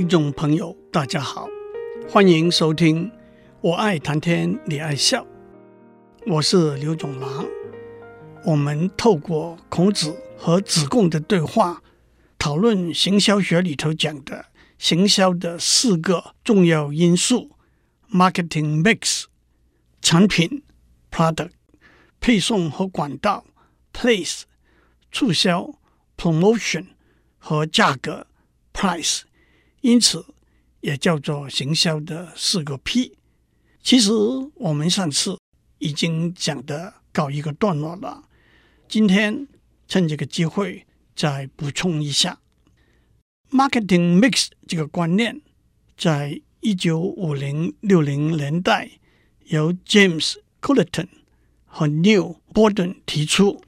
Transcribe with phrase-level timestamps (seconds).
[0.00, 1.46] 听众朋友，大家好，
[2.08, 3.04] 欢迎收听
[3.60, 5.22] 《我爱谈天，你爱笑》，
[6.26, 7.46] 我是刘总郎。
[8.46, 11.82] 我们透过孔子和子贡的对话，
[12.38, 14.46] 讨论行销学里头讲的
[14.78, 17.50] 行销的四个重要因素
[18.10, 19.24] ：marketing mix、
[20.00, 20.62] 产品
[21.10, 21.50] product、
[22.18, 23.44] 配送和管道
[23.92, 24.44] place、
[25.12, 25.74] 促销
[26.16, 26.86] promotion
[27.36, 28.26] 和价格
[28.72, 29.24] price。
[29.82, 30.26] 因此，
[30.80, 33.16] 也叫做行销的四个 P。
[33.82, 34.12] 其实
[34.56, 35.38] 我们上次
[35.78, 38.24] 已经讲的告一个段落了。
[38.86, 39.48] 今天
[39.88, 42.40] 趁这个机会再补充一下
[43.50, 45.40] ，marketing mix 这个观念，
[45.96, 48.90] 在一九五零六零年代
[49.46, 51.08] 由 James c u l l e t o n
[51.64, 53.62] 和 Neil Borden 提出，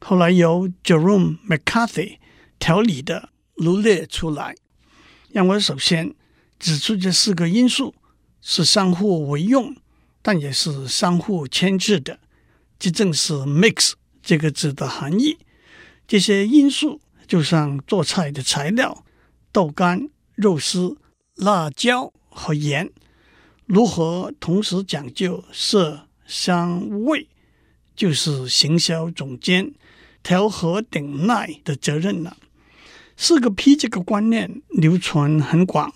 [0.00, 2.18] 后来由 Jerome McCarthy
[2.58, 4.54] 条理的罗列出来。
[5.36, 6.14] 让我首先
[6.58, 7.94] 指出这四个因素
[8.40, 9.76] 是相互为用，
[10.22, 12.18] 但也是相互牵制的。
[12.78, 13.92] 这正是 “mix”
[14.22, 15.36] 这个字的含义。
[16.08, 19.04] 这些因素就像做菜的材料：
[19.52, 20.96] 豆干、肉丝、
[21.34, 22.90] 辣椒和盐，
[23.66, 27.28] 如何同时讲究色、香、味，
[27.94, 29.74] 就是行销总监
[30.22, 32.38] 调和鼎鼐的责任了。
[33.16, 35.92] 四个 P 这个观念流传很广，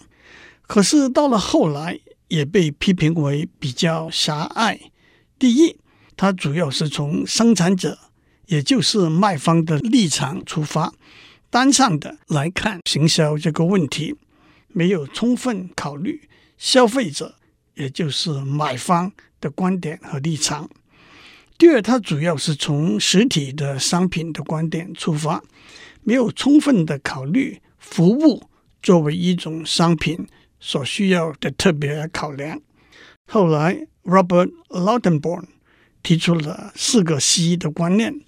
[0.63, 4.81] 可是到了后来也被批评为比较狭隘。
[5.39, 5.77] 第一，
[6.17, 7.99] 它主要是从生产者，
[8.47, 10.93] 也就是卖方的立场出发，
[11.51, 14.17] 单向的来看行销这个问题，
[14.69, 17.37] 没有充分考虑消费者，
[17.75, 20.71] 也就是买方的观点和立场。
[21.59, 25.43] 第二，它主要是从实体的商品的观点出发。
[26.03, 28.43] 没有充分的考虑服务
[28.83, 30.27] 作为一种商品
[30.59, 32.61] 所需要的特别考量。
[33.27, 35.45] 后来，Robert Lautenborn
[36.03, 38.21] 提出了四个 C 的观念，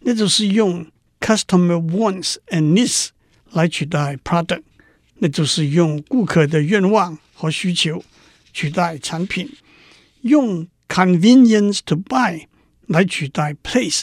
[0.00, 0.86] 那就是用
[1.20, 3.08] Customer Wants and Needs
[3.50, 4.62] 来取代 Product，
[5.14, 8.04] 那就是用顾客的愿望和需求
[8.52, 9.48] 取代产品；
[10.20, 12.46] 用 Convenience to Buy
[12.86, 14.02] 来取代 Place。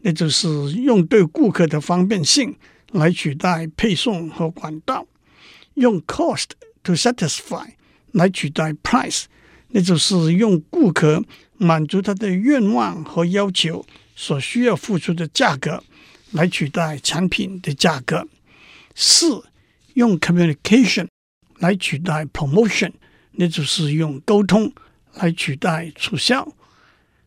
[0.00, 2.56] 那就是用对顾客的方便性
[2.92, 5.06] 来取代配送和管道，
[5.74, 6.50] 用 cost
[6.82, 7.66] to satisfy
[8.12, 9.24] 来取代 price，
[9.68, 11.24] 那就是用顾客
[11.56, 15.82] 满足他的愿望和要求所需要付出的价格
[16.30, 18.26] 来取代产品的价格。
[18.94, 19.44] 四，
[19.94, 21.08] 用 communication
[21.58, 22.92] 来取代 promotion，
[23.32, 24.72] 那就是用沟通
[25.14, 26.54] 来取代促销。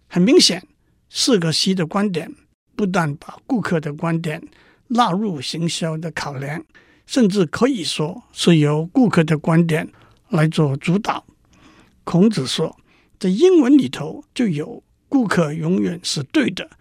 [0.08, 0.66] 很明显，
[1.10, 2.34] 四个 C 的观点。
[2.82, 4.42] 不但把顾客的观点
[4.88, 6.66] 纳入行销的考量，
[7.06, 9.88] 甚至可以说是由顾客的观点
[10.30, 11.24] 来做主导。
[12.04, 12.76] 孔子说，
[13.20, 16.72] 在英文里头就有“顾客永远是对的”，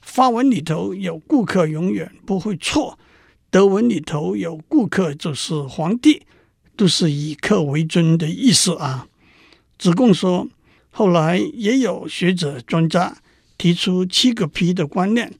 [0.00, 2.96] 法文里头有“顾客永远不会错”，
[3.50, 6.22] 德文里头有“顾客就是皇帝”，
[6.78, 9.08] 都是以客为尊的意思啊。
[9.76, 10.46] 子贡说，
[10.92, 13.16] 后来也有学者专家
[13.58, 15.34] 提出七个 P 的观念。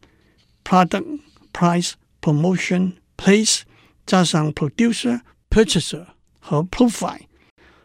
[0.67, 1.19] Product,
[1.51, 3.61] price, promotion, place，
[4.05, 6.07] 加上 producer, purchaser
[6.39, 7.27] 和 profile，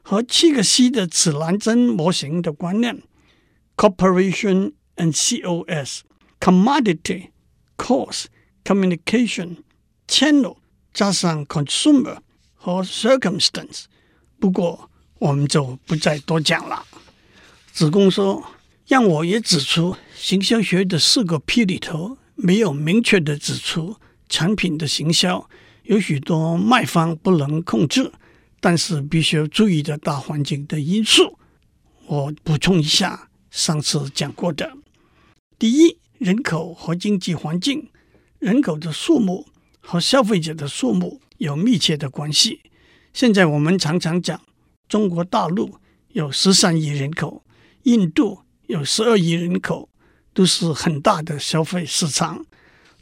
[0.02, 3.02] 和七个 C 的指南针模型的观念：
[3.76, 6.00] Cooperation and COS,
[6.40, 7.30] commodity,
[7.76, 8.26] cost,
[8.64, 9.58] communication,
[10.06, 10.58] channel，
[10.94, 12.18] 加上 consumer
[12.54, 13.84] 和 circumstance。
[14.38, 14.88] 不过
[15.18, 16.84] 我们就不再多讲了。
[17.72, 23.95] 子贡说：“让我也指出行销学的四个 P 里头。” 没有明确的指出
[24.27, 25.49] 产品的行销
[25.83, 28.11] 有许多卖方不能控制，
[28.59, 31.37] 但是必须要注意的大环境的因素。
[32.07, 34.73] 我补充一下上次讲过的：
[35.59, 37.89] 第一，人口和经济环境，
[38.39, 39.47] 人口的数目
[39.79, 42.61] 和消费者的数目有密切的关系。
[43.13, 44.41] 现在我们常常讲，
[44.87, 45.75] 中国大陆
[46.09, 47.43] 有十三亿人口，
[47.83, 49.89] 印度有十二亿人口。
[50.33, 52.45] 都是很大的消费市场。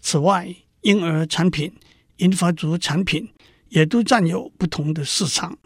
[0.01, 1.71] 此外，婴儿产品、
[2.17, 3.29] 银发族产品
[3.69, 5.57] 也都占有不同的市场。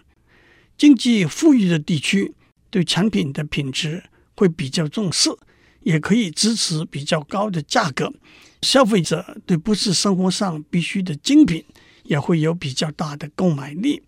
[0.78, 2.34] 经济富裕的地区
[2.70, 4.04] 对产品的品质
[4.36, 5.30] 会比较重视，
[5.82, 8.14] 也可以支持比较高的价格。
[8.62, 11.64] 消费者对不是生活上必需的精品
[12.04, 14.04] 也会有比较大的购买力。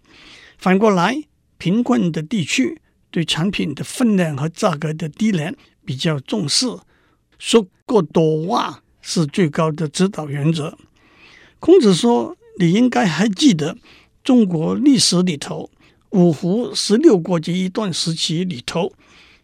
[0.58, 1.24] 反过来，
[1.58, 5.56] 贫困的地区对产品的分量和价格的低廉
[5.86, 6.66] 比较重视。
[7.40, 10.78] 说过多话是最高的指导原则。
[11.60, 13.78] 孔子说：“你应该还记得
[14.24, 15.70] 中国历史里头
[16.12, 18.94] 五胡十六国这一段时期里头，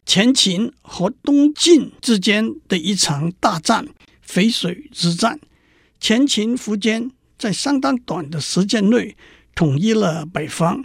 [0.05, 3.87] 前秦和东晋之间的一场大战——
[4.27, 5.39] 淝水之战。
[5.99, 9.15] 前秦苻坚在相当短的时间内
[9.55, 10.83] 统一了北方，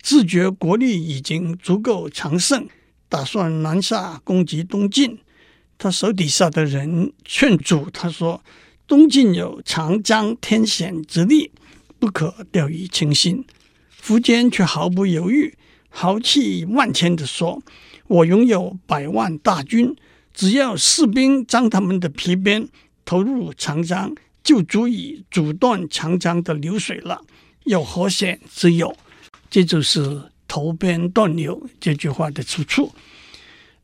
[0.00, 2.66] 自觉国力已经足够强盛，
[3.08, 5.18] 打算南下攻击东晋。
[5.76, 8.42] 他手底下的人劝阻他说
[8.86, 11.50] ：“东晋有长江天险之利，
[11.98, 13.44] 不可掉以轻心。”
[14.02, 15.54] 苻坚却毫不犹豫、
[15.88, 17.62] 豪气万千地说
[18.06, 19.94] ：“我拥有百万大军，
[20.32, 22.68] 只要士兵将他们的皮鞭
[23.04, 27.22] 投入长江，就足以阻断长江的流水了。
[27.64, 28.96] 有何险之有？”
[29.50, 32.92] 这就是“投鞭断流”这句话的出处。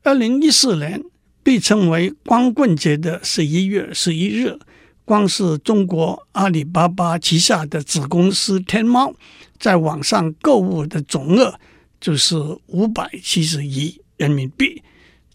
[0.03, 1.03] 二零一四年。
[1.43, 4.59] 被称为光棍节的十一月十一日，
[5.05, 9.15] 光是中国阿里巴巴旗下的子公司天猫，
[9.59, 11.59] 在网上购物的总额
[12.01, 14.83] 就是五百七十亿人民币。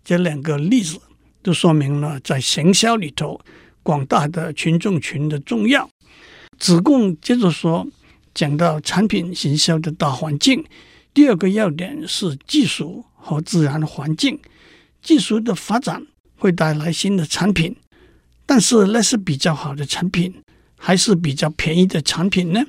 [0.04, 1.00] 这两个例子
[1.42, 3.42] 都说明了在行销里头
[3.82, 5.90] 广大的群众群的重要。
[6.60, 7.86] 子贡接着说，
[8.34, 10.64] 讲到产品行销的大环境，
[11.14, 14.40] 第二个要点是技术和自然环境。
[15.06, 17.76] 技术的发展会带来新的产品，
[18.44, 20.42] 但是那是比较好的产品，
[20.80, 22.66] 还是比较便宜的产品呢？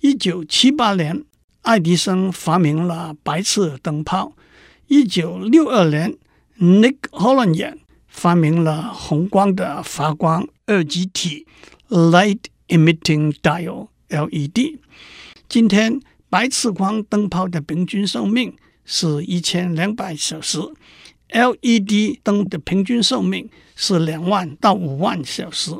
[0.00, 1.22] 一九七八年，
[1.62, 4.32] 爱迪生发明了白炽灯泡；
[4.88, 6.16] 一九六二年
[6.58, 7.78] ，Nick Holland
[8.08, 11.46] 发明了红光的发光二极体
[11.88, 14.80] （Light Emitting Diode，LED）。
[15.48, 20.58] 今天，白炽光灯泡的平均寿命是一千两百小时。
[21.30, 25.72] LED 灯的平均寿命是两万到五万小时。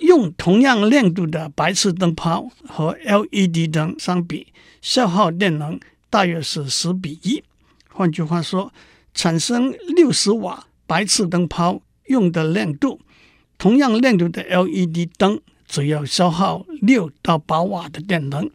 [0.00, 4.48] 用同样亮度的白炽灯泡和 LED 灯相比，
[4.82, 5.78] 消耗电能
[6.10, 7.42] 大约是十比一。
[7.88, 8.72] 换句话说，
[9.14, 13.00] 产生六十瓦白炽灯泡用的亮度，
[13.56, 18.50] 同样亮度的 LED 灯只要消耗六到八瓦的电能。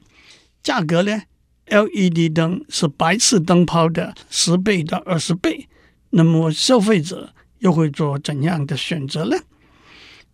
[0.62, 1.22] 价格呢
[1.68, 5.70] ？LED 灯是白炽灯泡的十倍到二十倍。
[6.12, 9.38] 那么消费者又会做怎样的选择呢？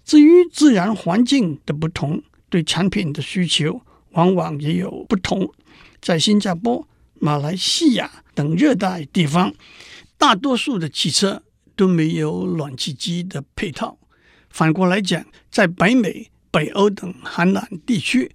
[0.04, 3.82] 至于自然环境的不同，对产品的需求
[4.12, 5.52] 往往也有不同。
[6.00, 9.54] 在新加坡、马来西亚等热带地方，
[10.18, 11.42] 大多数的汽车
[11.76, 13.98] 都没有暖气机的配套。
[14.50, 18.32] 反过来讲，在北美、北欧等寒冷地区，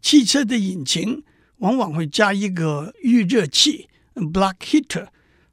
[0.00, 1.24] 汽车的引擎
[1.56, 5.08] 往往会加一个预热器 （block heater），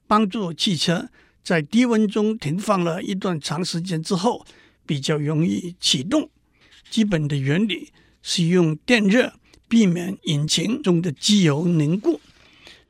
[0.06, 1.10] 帮助汽车。
[1.44, 4.46] 在低温中停放了一段长时间之后，
[4.86, 6.30] 比较容易启动。
[6.90, 7.92] 基本的原理
[8.22, 9.34] 是用电热
[9.68, 12.20] 避免引擎中的机油凝固。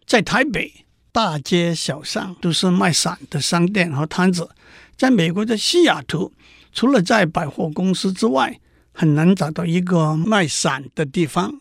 [0.06, 4.50] 在台北，大街小巷都是卖伞的商店和摊子。
[4.98, 6.34] 在美国的西雅图，
[6.74, 8.60] 除了在百货公司之外，
[8.92, 11.60] 很难找到一个卖伞的地方。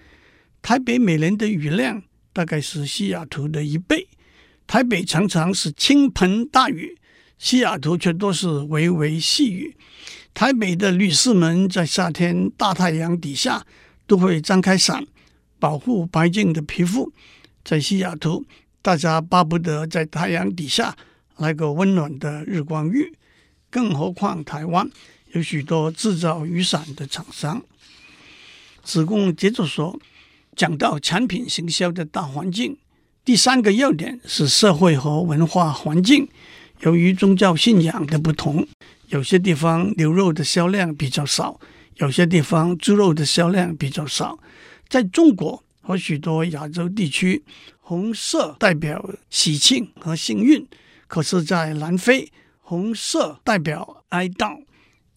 [0.63, 2.03] 台北每年的雨量
[2.33, 4.09] 大概是西雅图的一倍。
[4.71, 6.97] 台北常常是倾盆大雨，
[7.39, 9.77] 西雅图却多是微微细雨。
[10.33, 13.67] 台北的女士们在夏天大太阳底下
[14.07, 15.05] 都会张开伞，
[15.59, 17.13] 保护白净的皮肤。
[17.65, 18.47] 在西雅图，
[18.81, 20.97] 大家巴不得在太阳底下
[21.39, 23.13] 来个温暖的日光浴。
[23.71, 24.89] 更何况台湾
[25.33, 27.61] 有许多制造雨伞的厂商。
[28.85, 29.99] 子贡接着说，
[30.55, 32.79] 讲到产品行销的大环境。
[33.25, 36.29] 第三个要点是社会和文化环境。
[36.81, 38.67] 由于宗教信仰的不同，
[39.09, 41.61] 有些地方牛肉的销量比较少，
[41.97, 44.39] 有些地方猪肉的销量比较少。
[44.89, 47.45] 在中国和许多亚洲地区，
[47.81, 50.65] 红色代表喜庆和幸运；
[51.07, 54.63] 可是，在南非，红色代表哀悼。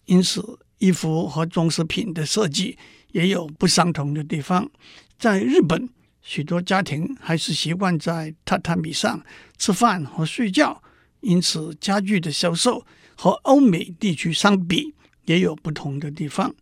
[0.04, 2.76] 因此，衣服和装饰品的设计
[3.12, 4.70] 也有不相同的地方。
[5.18, 5.88] 在日本，
[6.26, 9.22] 许多家庭还是习惯在榻榻米上
[9.58, 10.82] 吃饭和睡觉，
[11.20, 14.94] 因此家具的销售和欧美地区相比
[15.26, 16.54] 也有不同的地方。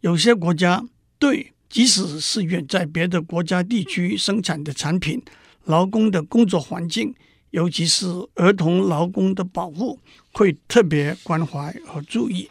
[0.00, 0.82] 有些国家
[1.18, 5.22] 对即使是远在别的国家地区生产的产品，
[5.64, 7.14] 劳工的工作环境，
[7.50, 10.00] 尤其是儿童劳工的保护，
[10.32, 12.48] 会特别关怀和注意。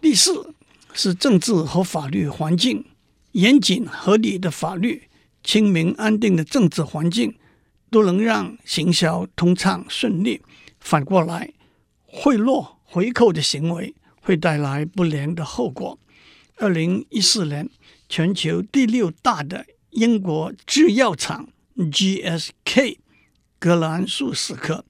[0.00, 0.54] 第四
[0.94, 2.84] 是政治和法律环境，
[3.32, 5.02] 严谨合理的法律。
[5.42, 7.34] 清明安定的政治环境
[7.90, 10.40] 都能让行销通畅顺利。
[10.80, 11.52] 反过来，
[12.04, 15.98] 贿赂回扣的行为会带来不良的后果。
[16.56, 17.68] 二零一四年，
[18.08, 22.98] 全球第六大的英国制药厂 GSK
[23.58, 24.84] 格兰素史克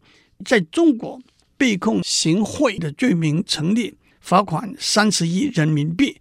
[0.45, 1.21] 在中国
[1.57, 6.21] 被控行贿的罪名成立，罚款三十亿人民币，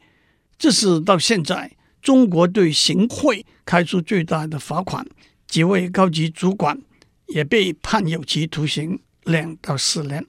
[0.58, 1.72] 这是到现在
[2.02, 5.06] 中国对行贿开出最大的罚款。
[5.48, 6.82] 几位高级主管
[7.28, 10.26] 也被判有期徒刑两到四年。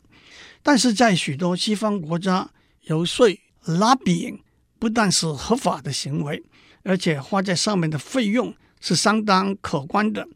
[0.63, 2.51] 但是在许多西方国家，
[2.83, 3.29] 游说
[3.65, 4.41] lobbying
[4.79, 6.43] 不但是合法的行为，
[6.83, 10.29] 而且花在上面的费用是相当可观的。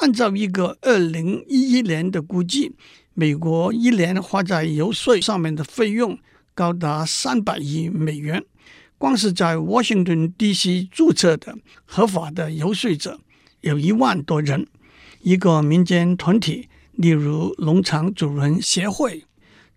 [0.00, 2.72] 按照一个二零一一年的估计，
[3.14, 6.18] 美国一年花在游说上面的费用
[6.54, 8.44] 高达三百亿美元。
[8.98, 10.88] 光是在 Washington D.C.
[10.90, 13.20] 注册的合法的游说者
[13.60, 14.66] 有一万多人。
[15.20, 19.24] 一个民间团体，例如农场主人协会、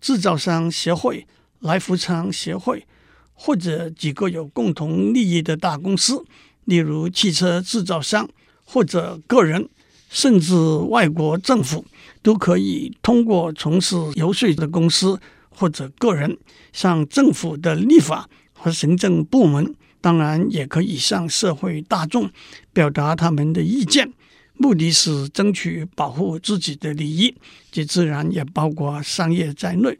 [0.00, 1.26] 制造商协会、
[1.60, 2.86] 来福枪协会，
[3.34, 6.24] 或者几个有共同利益的大公司，
[6.64, 8.28] 例如汽车制造商
[8.64, 9.68] 或者个人。
[10.10, 10.54] 甚至
[10.88, 11.84] 外国政府
[12.22, 15.20] 都可以通过从事游说的公司
[15.50, 16.38] 或者个人，
[16.72, 18.26] 向政府的立法
[18.58, 22.30] 和行政部门，当然也可以向社会大众
[22.72, 24.12] 表达他们的意见，
[24.54, 27.34] 目的是争取保护自己的利益，
[27.70, 29.96] 这自然也包括商业在内。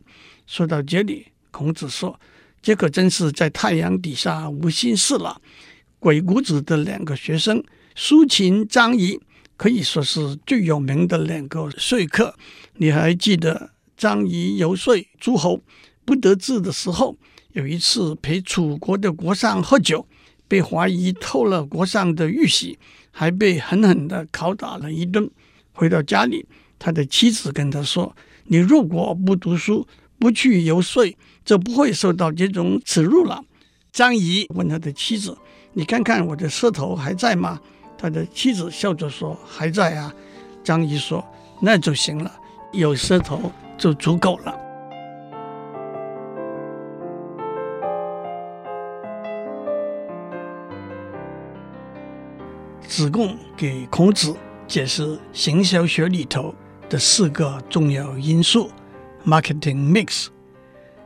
[0.46, 2.18] 说到这里，孔子说
[2.60, 5.40] ：“这可真是在太阳底下无心事了。”
[5.98, 7.62] 鬼谷子的两个学生
[7.94, 9.20] 苏秦、张仪。
[9.58, 12.32] 可以说是最有名的两个说客。
[12.76, 15.60] 你还记得张仪游说诸侯
[16.04, 17.16] 不得志的时候，
[17.52, 20.06] 有一次陪楚国的国相喝酒，
[20.46, 22.78] 被怀疑偷了国相的玉玺，
[23.10, 25.30] 还被狠狠的拷打了一顿。
[25.72, 26.44] 回到家里，
[26.78, 28.14] 他的妻子跟他说
[28.46, 29.86] ：“你如果不读书，
[30.18, 33.42] 不去游说，就不会受到这种耻辱了。”
[33.90, 35.38] 张仪问他的妻子
[35.72, 37.60] ：“你看看我的舌头还在吗？”
[37.96, 40.14] 他的妻子笑着说：“还在啊。”
[40.62, 41.24] 张仪说
[41.62, 42.30] ：“那就行了，
[42.72, 44.54] 有舌头就足够了。”
[52.98, 54.34] 子贡给孔子
[54.66, 56.52] 解释行销学里头
[56.90, 58.72] 的四个重要因素
[59.24, 60.26] （marketing mix）。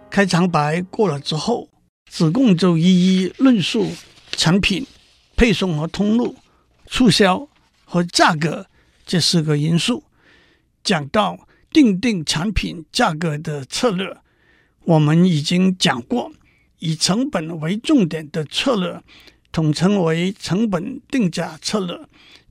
[0.09, 1.69] 开场白过了之后，
[2.11, 2.85] 子贡就一
[3.25, 3.93] 一论述
[4.31, 4.87] 产品、
[5.37, 6.35] 配送和通路。
[6.87, 7.47] 促销
[7.85, 8.67] 和价格
[9.05, 10.03] 这四个因素，
[10.83, 14.17] 讲到定定产品价格的策略，
[14.85, 16.33] 我们已经讲过，
[16.79, 19.03] 以成本为重点的策略，
[19.53, 22.01] 统称为成本定价策略，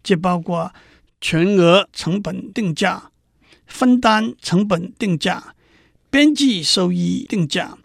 [0.03, 0.72] 即包括
[1.20, 3.12] 全额成本定价、
[3.65, 5.55] 分担成本定价、
[6.10, 7.77] 边际收益定价、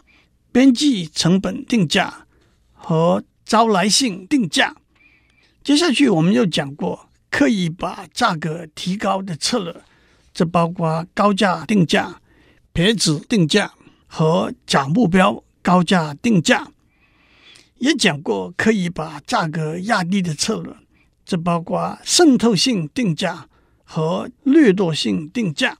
[0.51, 2.27] 边际成本定价
[2.73, 4.75] 和招来性定价。
[5.63, 9.75] 接下去我们又讲过，刻意把价格提高的策略，
[10.33, 12.21] 这包括高价定价、
[12.71, 13.73] 撇子定价
[14.05, 16.67] 和假目标高价定价。
[17.79, 20.73] 也讲过可以把价格压低的策略，
[21.25, 23.47] 这包括渗透性定价
[23.83, 25.77] 和掠夺性定价。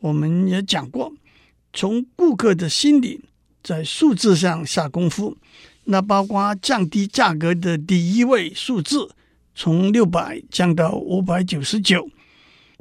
[0.00, 1.12] 我们也讲过，
[1.72, 3.24] 从顾客的心理
[3.62, 5.36] 在数字上下功夫。
[5.90, 9.10] 那包括降低价格的第一位数字，
[9.54, 12.10] 从六百降到五百九十九。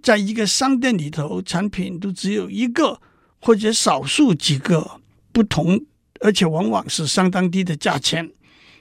[0.04, 3.02] 在一个商店里头，产品都只有一个
[3.40, 5.00] 或者少数几个
[5.32, 5.86] 不同，
[6.22, 8.30] 而且往往是相当低的价钱。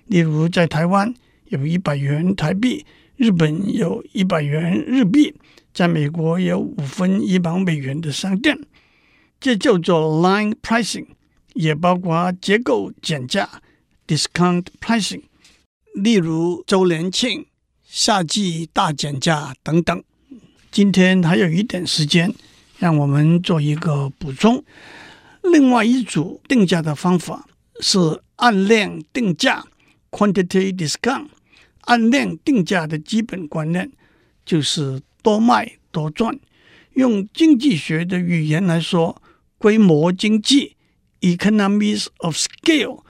[0.07, 1.14] 例如，在台湾
[1.47, 2.85] 有一百元台币，
[3.16, 5.35] 日本有一百元日币，
[5.75, 8.59] 在美国有五分一毛美元的商店，
[9.40, 11.07] 这叫做 line pricing，
[11.55, 13.62] 也包括结构减价。
[14.09, 15.23] Discount pricing，
[15.93, 17.47] 例如周年庆、
[17.85, 20.05] 夏季大减价等等。
[20.71, 22.33] 今天还有一点时间，
[22.78, 24.62] 让我们做一个补充。
[25.52, 27.46] 另外一组定价的方法
[27.80, 27.98] 是
[28.36, 29.64] 按量定价
[30.10, 31.28] （quantity discount）。
[31.82, 33.90] 按量定价的基本观念
[34.44, 36.38] 就是多卖多赚。
[36.94, 39.22] 用经济学的语言来说，
[39.58, 40.76] 规模经济
[41.20, 43.04] （economies of scale）。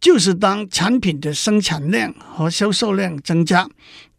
[0.00, 3.68] 就是当产品的生产量和销售量增加，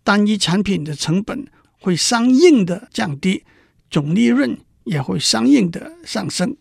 [0.02, 1.46] 单一产品的成本
[1.80, 3.44] 会相应的降低，
[3.92, 6.56] 总利润也会相应的上升。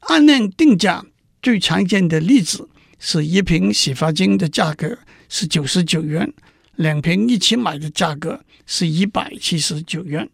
[0.00, 1.04] 按量定价
[1.42, 6.32] 最常见的例子是一瓶洗发精的价格是九十九元，
[6.76, 10.28] 两瓶一起买的价格是一百七十九元，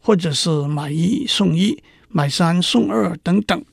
[0.00, 3.64] 或者是买一送一、买三送二等等。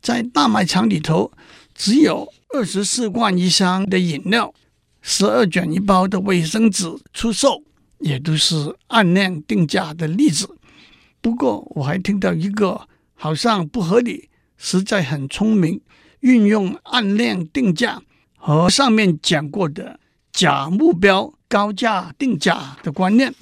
[0.00, 1.30] 在大卖场里头，
[1.74, 4.54] 只有二十四罐一箱的饮料，
[5.02, 7.62] 十二卷一包的卫生纸出售，
[7.98, 10.48] 也都是按量定价的例子。
[11.20, 14.29] 不过，我还听到一个好像不合理，
[14.62, 15.80] 实在很聪明，
[16.20, 18.02] 运用按量定价
[18.36, 19.98] 和上面讲过的
[20.30, 23.34] 假目标高价定价的观念。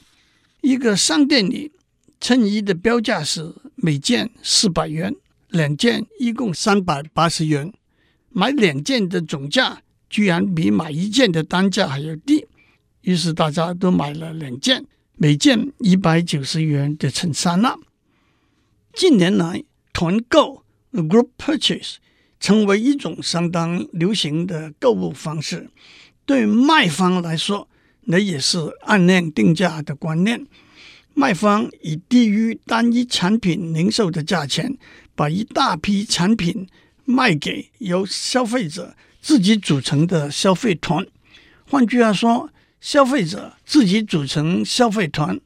[0.60, 1.72] 一个商店里，
[2.20, 5.12] 衬衣的标价是每件四百元，
[5.48, 7.72] 两件一共三百八十元。
[8.30, 12.46] 买两件的总价居然比买一件的单价还要低，
[13.00, 14.84] 于是大家都买了两件，
[15.16, 17.76] 每件一百九十元的衬衫了。
[18.92, 20.62] 近年来，团购
[21.02, 21.96] （group purchase）
[22.40, 25.70] 成为一种相当流行的购物方式。
[26.24, 27.68] 对卖方来说，
[28.02, 30.46] 那也是按量定价的观念。
[31.14, 34.78] 卖方以低于单一产品零售的价钱，
[35.14, 36.68] 把一大批产品
[37.04, 41.04] 卖给由消费者自己组成的消费团。
[41.68, 42.50] 换句话说，
[42.80, 45.40] 消费者自己组成消费团，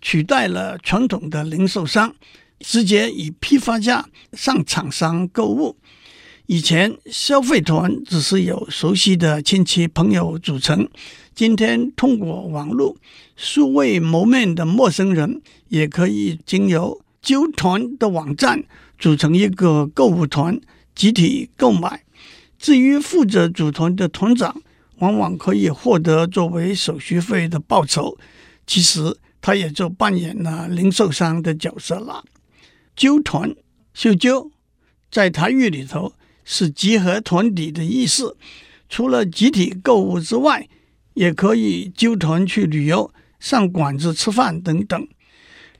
[0.00, 2.14] 取代了传统的零售商，
[2.60, 5.76] 直接以批发价上厂商购物。
[6.46, 10.88] 以前消费团只是由熟悉的亲戚朋友组成，
[11.34, 12.96] 今天通过网络，
[13.36, 18.62] 素未谋面的陌生人也可以经由纠团的网站
[18.96, 20.60] 组成一个购物团，
[20.94, 22.04] 集体购买。
[22.56, 24.62] 至于负责组团的团长，
[24.98, 28.16] 往往可以获得作为手续费的报酬，
[28.66, 32.24] 其实他也就扮演了零售商的角色了。
[32.96, 33.54] 纠团，
[33.94, 34.50] 秀纠，
[35.10, 36.14] 在台语里头。
[36.48, 38.36] 是集合团体的意思。
[38.88, 40.68] 除了集体购物之外，
[41.14, 45.08] 也可以纠团去旅游、上馆子吃饭等等。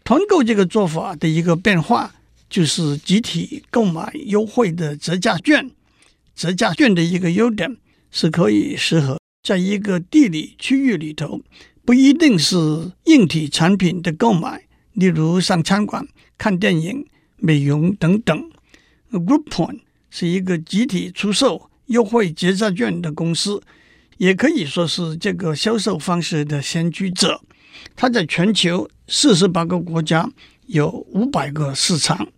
[0.02, 2.16] 团购这个做法的一个变化，
[2.50, 5.70] 就是集体购买优惠的折价券。
[6.34, 7.76] 折价券的一个优点
[8.10, 11.40] 是可以适合在一个地理区域里头，
[11.84, 18.50] 不一定是硬体产品的购买，例如上餐馆、看电影、美容等等。
[19.10, 19.80] Groupon。
[20.08, 23.60] 是一个集体出售优惠折价券的公司，
[24.16, 27.42] 也可以说是这个销售方式的先驱者。
[27.94, 30.30] 它在全球四十八个国家
[30.68, 32.28] 有五百个市场，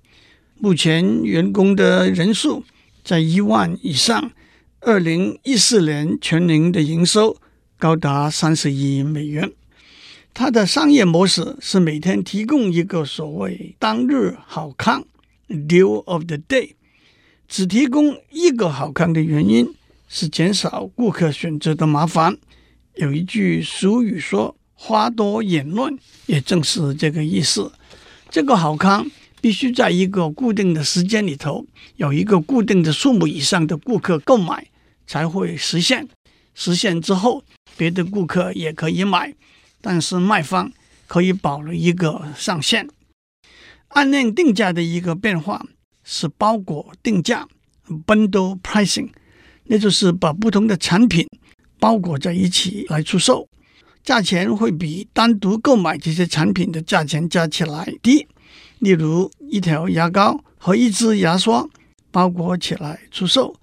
[0.57, 2.65] 目前员工的人数
[3.05, 4.33] 在一万以上。
[4.81, 7.37] 二零一四年全年的营收
[7.79, 9.53] 高达三十亿美元。
[10.38, 15.05] 它的商业模式是每天提供一个所谓当日好康
[15.48, 16.74] （Deal of the Day）。
[17.48, 19.74] 只提供一个好康的原因
[20.07, 22.38] 是减少顾客选择的麻烦。
[22.94, 27.72] 有一句俗语说“花多眼乱”，也正是这个意思。
[28.31, 34.68] 这个好康必须在一个固定的时间里头，有一个固定的数目以上的顾客购买
[35.05, 36.09] 才会实现。
[36.55, 37.42] 实现之后，
[37.77, 39.35] 别的顾客也可以买，
[39.81, 40.73] 但是卖方
[41.07, 42.88] 可以保留一个上限。
[43.88, 45.64] 按量定价的一个变化。
[46.11, 47.47] 是包裹定价
[48.07, 49.11] （bundle pricing），
[49.64, 51.29] 那就是把不同的产品
[51.79, 53.47] 包裹在一起来出售，
[54.03, 58.27] 价钱会比单独购买这些产品的价钱加起来低。
[58.79, 61.69] 例如，一条牙膏和一支牙刷
[62.11, 63.55] 包裹起来出售，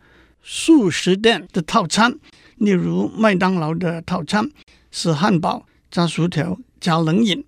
[0.43, 2.15] 速食店的套餐，
[2.58, 4.47] 例如麦当劳的套餐
[4.91, 7.41] 是汉堡加薯条加冷饮；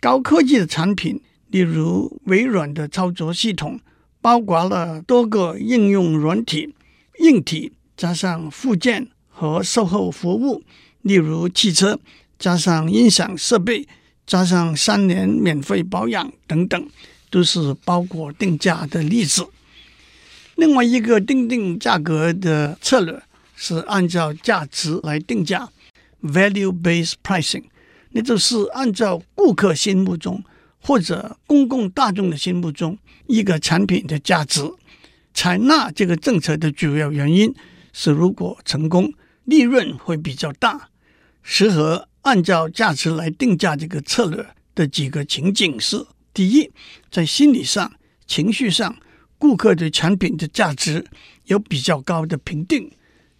[0.00, 3.78] 高科技的产品，例如微软的操作系统。
[4.20, 6.74] 包括了多个应用软体、
[7.20, 10.64] 硬体，加上附件和售后服务，
[11.02, 12.00] 例如汽车，
[12.38, 13.86] 加上音响设备，
[14.26, 16.88] 加上三年免费保养等等，
[17.30, 19.46] 都是包裹定价的例子。
[20.56, 23.22] 另外一个定定价格的策略
[23.54, 25.68] 是按照价值来定价
[26.22, 27.64] （value-based pricing），
[28.14, 30.42] 那就是按照顾客心目中。
[30.86, 34.60] 或者公共大众的心目中，一个产品的价值，
[35.32, 37.54] 采纳这个政策的主要原因
[37.94, 39.10] 是，如果成功，
[39.44, 40.90] 利润会比较大。
[41.42, 46.70] 适合按照价值来定价这个策略的几个情景是：第一，
[47.10, 47.90] 在心理上、
[48.26, 48.94] 情绪上，
[49.38, 51.06] 顾客对产品的价值
[51.46, 52.92] 有比较高的评定。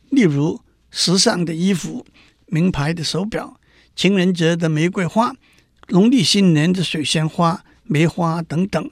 [0.08, 2.06] 例如，时尚的衣服、
[2.46, 3.60] 名牌的手表、
[3.94, 5.34] 情人节的玫瑰花。
[5.88, 8.90] 农历新年的水仙花、梅花等等，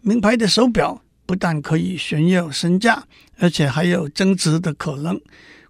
[0.00, 3.04] 名牌的手表不但可以炫耀身价，
[3.36, 5.20] 而且还有增值的可能。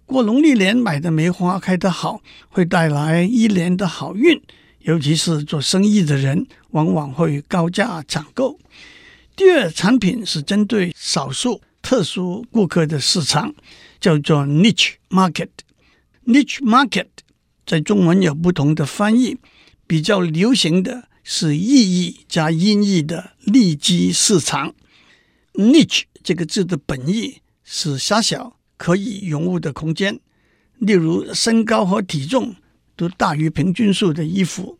[0.05, 4.41] 过农历年买的梅花开得好，会带来一年的好运。
[4.79, 8.59] 尤其是做生意的人，往往会高价抢购。
[9.35, 13.53] 第二，产品是针对少数特殊顾客的市场，
[13.99, 15.49] 叫做 niche market。
[16.25, 17.07] niche market
[17.65, 19.37] 在中文有不同的翻译。
[19.85, 24.73] 比较流行的是意义加音译的利基市场。
[25.55, 30.19] niche 这个字的本意是狭小可以容物的空间，
[30.79, 32.55] 例如身高和体重
[32.95, 34.77] 都大于平均数的衣服。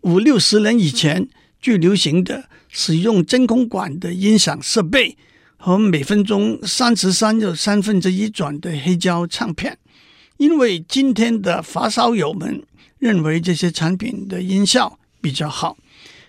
[0.00, 1.28] 五六十年以前，
[1.60, 5.16] 最流行的使用真空管的音响设备
[5.56, 9.78] 和每分钟三十三又三分之一转的黑胶唱片，
[10.38, 12.62] 因为今天的发烧友们
[12.98, 15.76] 认为这些产品的音效比较好。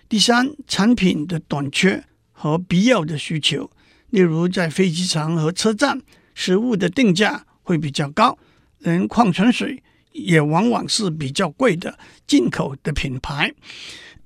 [0.08, 3.70] 第三，产品的短缺和必要的需求，
[4.10, 6.02] 例如在飞机场和车站，
[6.34, 8.36] 食物的定价会比较高，
[8.80, 11.96] 连矿泉水也往往是比较贵的
[12.26, 13.54] 进口的品牌。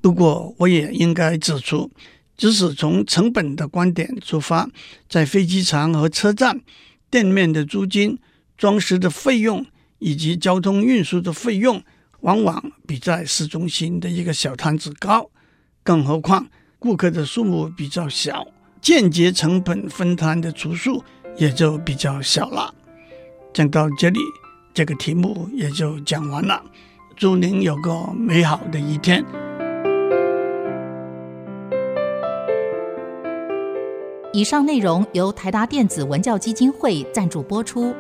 [0.01, 1.91] 不过，我也应该指出，
[2.39, 4.67] 即使从成本的观点出发，
[5.11, 6.59] 在飞机场和车站，
[7.11, 8.19] 店面的租金、
[8.57, 9.65] 装饰的费用
[9.99, 11.83] 以及交通运输的费用，
[12.21, 15.31] 往往比在市中心的一个小摊子高。
[15.83, 16.47] 更何况，
[16.79, 18.47] 顾客的数目比较小，
[18.81, 21.03] 间接成本分摊的除数
[21.37, 22.75] 也就比较小了。
[23.53, 24.21] 讲到这里，
[24.73, 26.63] 这个题目也就讲完了。
[27.17, 29.25] 祝您有个美好的一天。
[34.33, 37.95] 以上内容由台达电子文教基金会赞助播出。